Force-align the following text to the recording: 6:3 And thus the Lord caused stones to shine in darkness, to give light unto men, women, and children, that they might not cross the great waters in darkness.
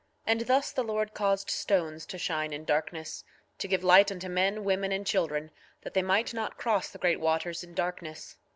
6:3 0.27 0.31
And 0.31 0.41
thus 0.47 0.71
the 0.71 0.83
Lord 0.83 1.13
caused 1.13 1.51
stones 1.51 2.07
to 2.07 2.17
shine 2.17 2.53
in 2.53 2.65
darkness, 2.65 3.23
to 3.59 3.67
give 3.67 3.83
light 3.83 4.11
unto 4.11 4.29
men, 4.29 4.63
women, 4.63 4.91
and 4.91 5.05
children, 5.05 5.51
that 5.83 5.93
they 5.93 6.01
might 6.01 6.33
not 6.33 6.57
cross 6.57 6.89
the 6.89 6.97
great 6.97 7.19
waters 7.19 7.63
in 7.63 7.75
darkness. 7.75 8.37